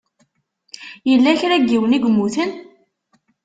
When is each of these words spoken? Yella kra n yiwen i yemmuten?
Yella 1.09 1.39
kra 1.39 1.55
n 1.59 1.63
yiwen 1.69 1.95
i 1.97 1.99
yemmuten? 2.03 2.51